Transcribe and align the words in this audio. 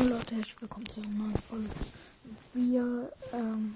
Hallo 0.00 0.14
Leute, 0.14 0.34
herzlich 0.34 0.62
willkommen 0.62 0.88
zu 0.88 1.02
einer 1.02 1.10
neuen 1.10 1.36
Folge. 1.36 1.68
Wir 2.54 3.12
ähm, 3.34 3.74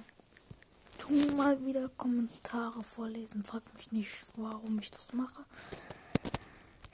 tun 0.96 1.36
mal 1.36 1.62
wieder 1.66 1.90
Kommentare 1.98 2.82
vorlesen. 2.82 3.44
Fragt 3.44 3.74
mich 3.74 3.92
nicht, 3.92 4.10
warum 4.36 4.78
ich 4.78 4.90
das 4.90 5.12
mache. 5.12 5.44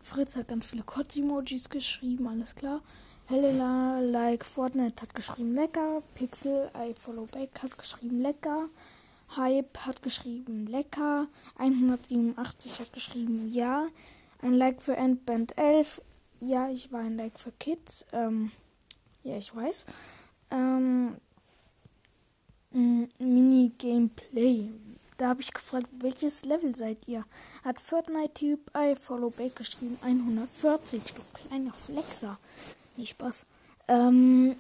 Fritz 0.01 0.37
hat 0.37 0.49
ganz 0.49 0.67
viele 0.67 0.83
Kotz-Emojis 0.83 1.69
geschrieben, 1.69 2.29
alles 2.29 2.55
klar. 2.55 2.81
Helena 3.27 4.01
like 4.01 4.45
Fortnite 4.45 5.03
hat 5.03 5.15
geschrieben 5.15 5.55
lecker. 5.55 6.03
Pixel 6.15 6.71
I 6.77 6.93
follow 6.95 7.27
back 7.27 7.62
hat 7.62 7.77
geschrieben 7.79 8.21
lecker. 8.21 8.69
Hype 9.36 9.78
hat 9.86 10.02
geschrieben 10.02 10.66
lecker. 10.66 11.27
187 11.58 12.80
hat 12.80 12.92
geschrieben 12.92 13.50
ja. 13.52 13.86
Ein 14.41 14.55
Like 14.55 14.83
für 14.83 14.97
Endband 14.97 15.56
11. 15.56 16.02
Ja, 16.41 16.69
ich 16.69 16.91
war 16.92 17.00
ein 17.00 17.16
Like 17.16 17.38
für 17.38 17.53
Kids. 17.53 18.05
Ähm, 18.12 18.50
ja, 19.22 19.36
ich 19.36 19.55
weiß. 19.55 19.86
Ähm, 20.50 21.16
Mini-Gameplay. 22.72 24.70
Da 25.19 25.28
habe 25.28 25.41
ich 25.41 25.53
gefragt, 25.53 25.86
welches 26.00 26.44
Level 26.44 26.75
seid 26.75 27.06
ihr? 27.06 27.25
Hat 27.64 27.81
Fortnite-Typ 27.81 28.71
I 28.76 28.97
Follow 28.97 29.31
Back 29.31 29.56
geschrieben. 29.56 29.98
140. 30.03 31.03
Du 31.15 31.22
kleiner 31.32 31.72
Flexer. 31.72 32.38
Nicht 32.97 33.10
Spaß. 33.10 33.47
Ähm, 33.88 34.56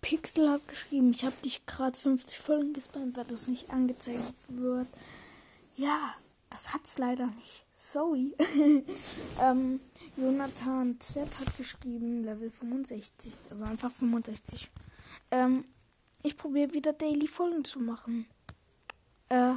Pixel 0.00 0.50
hat 0.50 0.68
geschrieben, 0.68 1.10
ich 1.10 1.24
habe 1.24 1.36
dich 1.44 1.66
gerade 1.66 1.96
50 1.96 2.38
Folgen 2.38 2.72
gespammt, 2.72 3.16
weil 3.16 3.24
das 3.24 3.48
nicht 3.48 3.70
angezeigt 3.70 4.34
wird. 4.48 4.88
Ja, 5.76 6.14
das 6.50 6.72
hat's 6.72 6.98
leider 6.98 7.26
nicht. 7.26 7.64
Sorry. 7.74 8.34
ähm, 9.40 9.80
Jonathan 10.16 10.98
Z 11.00 11.28
hat 11.38 11.56
geschrieben, 11.56 12.22
Level 12.24 12.50
65. 12.50 13.32
Also 13.50 13.64
einfach 13.64 13.90
65. 13.90 14.70
Ähm, 15.30 15.64
ich 16.22 16.36
probiere 16.36 16.72
wieder 16.72 16.92
Daily 16.92 17.28
Folgen 17.28 17.64
zu 17.64 17.80
machen. 17.80 18.26
Äh, 19.28 19.54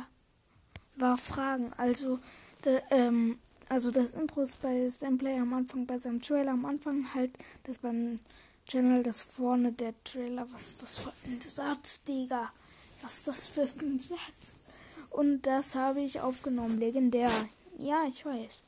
war 0.97 1.17
Fragen. 1.17 1.71
Also, 1.77 2.19
de, 2.66 2.81
ähm, 2.89 3.39
also 3.69 3.91
das 3.91 4.11
Intro 4.11 4.41
ist 4.41 4.61
bei 4.61 4.89
Stamplay 4.89 5.39
am 5.39 5.53
Anfang, 5.53 5.85
bei 5.85 5.99
seinem 5.99 6.21
Trailer 6.21 6.51
am 6.51 6.66
Anfang 6.66 7.13
halt, 7.13 7.31
das 7.63 7.79
beim 7.79 8.19
Channel, 8.69 9.02
das 9.02 9.22
vorne 9.22 9.72
der 9.72 9.96
Trailer. 10.03 10.46
Was 10.52 10.69
ist 10.69 10.84
das 10.84 11.00
für 11.00 11.12
ein 11.25 11.41
Satz, 11.41 12.03
Digga? 12.03 12.52
Was 13.02 13.18
ist 13.18 13.28
das 13.28 13.47
für 13.47 13.62
ein 13.62 14.00
Satz? 14.00 14.53
Und 15.09 15.41
das 15.41 15.74
habe 15.74 16.02
ich 16.02 16.22
aufgenommen. 16.22 16.79
Legendär. 16.79 17.31
Ja, 17.79 18.03
ich 18.08 18.24
weiß. 18.24 18.62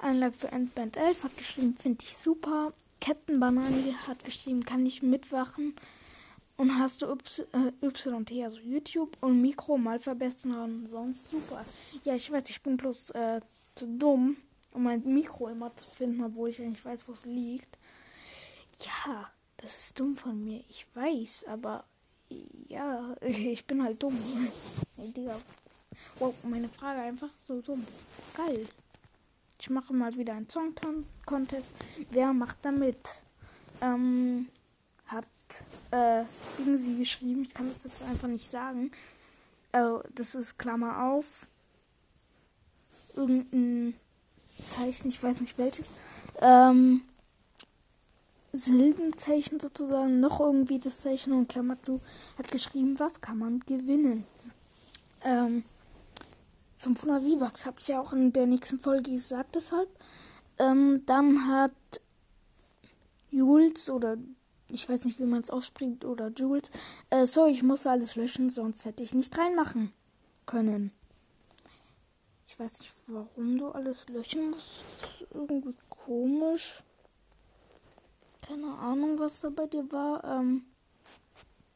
Einlag 0.00 0.34
für 0.36 0.52
Endband 0.52 0.96
11 0.96 1.24
hat 1.24 1.36
geschrieben, 1.36 1.74
finde 1.74 2.04
ich 2.04 2.16
super. 2.16 2.72
Captain 3.00 3.40
Banani 3.40 3.96
hat 4.06 4.24
geschrieben, 4.24 4.64
kann 4.64 4.86
ich 4.86 5.02
mitwachen. 5.02 5.74
Und 6.56 6.78
hast 6.78 7.02
du 7.02 7.12
YT, 7.12 8.30
äh, 8.30 8.44
also 8.44 8.60
YouTube 8.60 9.16
und 9.20 9.42
Mikro 9.42 9.76
mal 9.78 9.98
verbessern, 9.98 10.86
sonst 10.86 11.30
super. 11.30 11.64
Ja, 12.04 12.14
ich 12.14 12.30
weiß, 12.30 12.48
ich 12.50 12.62
bin 12.62 12.76
bloß 12.76 13.10
äh, 13.10 13.40
zu 13.74 13.88
dumm, 13.98 14.36
um 14.74 14.84
mein 14.84 15.02
Mikro 15.02 15.48
immer 15.48 15.74
zu 15.74 15.88
finden, 15.90 16.22
obwohl 16.22 16.50
ich 16.50 16.62
eigentlich 16.62 16.84
weiß, 16.84 17.08
wo 17.08 17.12
es 17.12 17.24
liegt. 17.24 17.76
Ja, 18.80 19.30
das 19.58 19.78
ist 19.78 19.98
dumm 20.00 20.16
von 20.16 20.42
mir. 20.44 20.62
Ich 20.68 20.86
weiß, 20.94 21.44
aber 21.48 21.84
ja, 22.68 23.14
ich 23.20 23.66
bin 23.66 23.82
halt 23.82 24.02
dumm. 24.02 24.18
Hey, 24.96 25.12
Digga. 25.12 25.36
Wow, 26.20 26.34
meine 26.44 26.68
Frage 26.68 27.00
einfach 27.00 27.28
so 27.40 27.60
dumm. 27.60 27.84
Geil. 28.36 28.66
Ich 29.60 29.70
mache 29.70 29.92
mal 29.92 30.16
wieder 30.16 30.34
einen 30.34 30.48
Song-Contest. 30.48 31.74
Wer 32.10 32.32
macht 32.32 32.58
da 32.62 32.70
mit? 32.70 32.98
Ähm, 33.80 34.48
hat 35.06 35.26
äh, 35.90 36.24
sie 36.76 36.98
geschrieben. 36.98 37.42
Ich 37.42 37.54
kann 37.54 37.68
das 37.68 37.82
jetzt 37.82 38.02
einfach 38.02 38.28
nicht 38.28 38.48
sagen. 38.48 38.92
Äh, 39.72 39.98
das 40.14 40.34
ist 40.36 40.58
Klammer 40.58 41.10
auf. 41.10 41.46
Irgendein 43.14 43.94
Zeichen, 44.64 45.08
ich 45.08 45.20
weiß 45.22 45.40
nicht 45.40 45.58
welches. 45.58 45.92
Ähm, 46.40 47.02
Silbenzeichen 48.54 49.58
sozusagen, 49.58 50.20
noch 50.20 50.40
irgendwie 50.40 50.78
das 50.78 51.00
Zeichen 51.00 51.32
und 51.32 51.48
Klammer 51.48 51.82
zu, 51.82 52.00
hat 52.38 52.50
geschrieben, 52.50 52.98
was 52.98 53.20
kann 53.20 53.38
man 53.38 53.60
gewinnen. 53.60 54.24
Ähm, 55.24 55.64
500 56.76 57.22
V-Bucks 57.22 57.66
habe 57.66 57.76
ich 57.80 57.88
ja 57.88 58.00
auch 58.00 58.12
in 58.12 58.32
der 58.32 58.46
nächsten 58.46 58.78
Folge 58.78 59.10
gesagt, 59.10 59.54
deshalb. 59.54 59.88
Ähm, 60.58 61.02
dann 61.06 61.48
hat 61.48 61.72
Jules 63.30 63.90
oder 63.90 64.16
ich 64.68 64.88
weiß 64.88 65.04
nicht, 65.04 65.18
wie 65.18 65.26
man 65.26 65.40
es 65.40 65.50
ausspricht, 65.50 66.04
oder 66.04 66.28
Jules. 66.28 66.70
Äh, 67.10 67.26
sorry, 67.26 67.52
ich 67.52 67.62
muss 67.62 67.86
alles 67.86 68.16
löschen, 68.16 68.50
sonst 68.50 68.84
hätte 68.84 69.02
ich 69.02 69.14
nicht 69.14 69.36
reinmachen 69.36 69.92
können. 70.46 70.90
Ich 72.46 72.58
weiß 72.58 72.80
nicht, 72.80 72.92
warum 73.08 73.58
du 73.58 73.68
alles 73.68 74.08
löschen 74.08 74.50
musst. 74.50 74.80
Das 75.00 75.10
ist 75.10 75.26
irgendwie 75.32 75.74
komisch. 75.88 76.82
Keine 78.46 78.78
Ahnung, 78.78 79.18
was 79.18 79.40
da 79.40 79.48
bei 79.48 79.66
dir 79.66 79.90
war. 79.90 80.22
Ähm, 80.24 80.64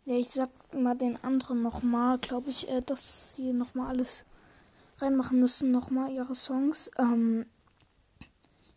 ja, 0.05 0.17
ich 0.17 0.29
sag 0.29 0.51
mal 0.75 0.97
den 0.97 1.17
anderen 1.25 1.63
nochmal, 1.63 2.19
glaube 2.19 2.51
ich, 2.51 2.69
äh, 2.69 2.81
dass 2.81 3.37
sie 3.37 3.53
nochmal 3.53 3.89
alles 3.89 4.25
reinmachen 4.99 5.41
müssen, 5.41 5.71
nochmal 5.71 6.13
ihre 6.13 6.35
Songs. 6.35 6.91
Ähm, 6.99 7.47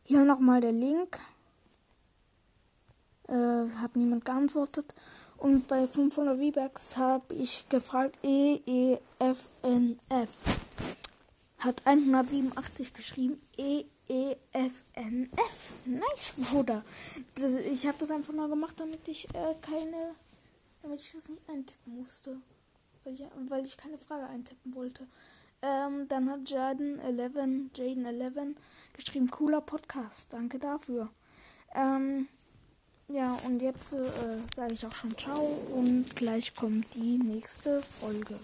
hier 0.04 0.24
nochmal 0.24 0.62
der 0.62 0.72
Link. 0.72 1.20
Äh, 3.28 3.70
hat 3.82 3.96
niemand 3.96 4.24
geantwortet. 4.24 4.94
Und 5.38 5.68
bei 5.68 5.86
500 5.88 6.38
V-Bucks 6.38 6.98
habe 6.98 7.34
ich 7.34 7.68
gefragt 7.68 8.18
E, 8.24 8.60
E, 8.66 9.00
F, 9.20 9.50
N, 9.64 10.00
F. 10.08 10.61
Hat 11.62 11.86
187 11.86 12.94
geschrieben. 12.94 13.42
E, 13.58 13.86
E, 14.08 14.36
F, 14.52 14.74
N, 14.96 15.30
F. 15.32 15.72
Nice, 15.86 16.34
Bruder. 16.36 16.84
Das, 17.36 17.52
ich 17.56 17.86
habe 17.88 17.98
das 18.00 18.12
einfach 18.12 18.34
nur 18.34 18.50
gemacht, 18.50 18.80
damit 18.80 19.08
ich 19.08 19.26
äh, 19.36 19.56
keine. 19.62 20.16
Damit 20.82 21.02
ich 21.02 21.12
das 21.14 21.30
nicht 21.30 21.48
eintippen 21.48 21.96
musste. 21.96 22.38
Weil 23.04 23.14
ich, 23.14 23.24
weil 23.48 23.66
ich 23.66 23.78
keine 23.78 23.98
Frage 23.98 24.26
eintippen 24.28 24.76
wollte. 24.76 25.08
Ähm, 25.62 26.08
dann 26.08 26.30
hat 26.30 26.50
Jaden 26.50 27.00
11, 27.00 27.36
Jaden 27.76 28.06
11 28.06 28.56
geschrieben, 28.94 29.30
cooler 29.30 29.62
Podcast. 29.62 30.34
Danke 30.34 30.58
dafür. 30.60 31.10
Ähm, 31.76 32.28
Ja, 33.14 33.38
und 33.46 33.62
jetzt 33.62 33.94
äh, 33.94 34.06
sage 34.56 34.74
ich 34.74 34.86
auch 34.86 34.96
schon 34.96 35.18
ciao 35.18 35.46
und 35.76 36.16
gleich 36.16 36.56
kommt 36.56 36.96
die 36.96 37.18
nächste 37.18 37.82
Folge. 37.82 38.40